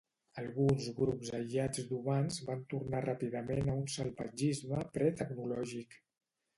Alguns 0.43 0.87
grups 0.99 1.29
aïllats 1.39 1.83
d'humans 1.91 2.41
van 2.49 2.65
tornar 2.73 3.05
ràpidament 3.09 3.73
a 3.73 3.79
un 3.85 3.87
salvatgisme 4.01 4.85
pre-tecnològic. 4.99 6.05